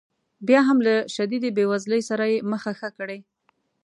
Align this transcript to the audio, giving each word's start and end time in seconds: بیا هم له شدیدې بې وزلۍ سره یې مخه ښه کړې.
بیا 0.47 0.61
هم 0.67 0.77
له 0.87 0.95
شدیدې 1.15 1.49
بې 1.57 1.63
وزلۍ 1.71 2.01
سره 2.09 2.23
یې 2.31 2.37
مخه 2.51 2.71
ښه 2.79 2.89
کړې. 2.97 3.19